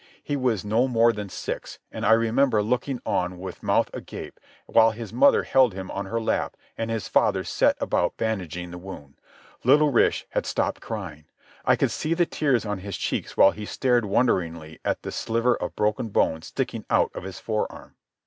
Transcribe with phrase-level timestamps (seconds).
[0.23, 4.89] He was no more than six, and I remember looking on with mouth agape while
[4.89, 9.21] his mother held him on her lap and his father set about bandaging the wound.
[9.63, 11.25] Little Rish had stopped crying.
[11.65, 15.53] I could see the tears on his cheeks while he stared wonderingly at a sliver
[15.55, 17.93] of broken bone sticking out of his forearm.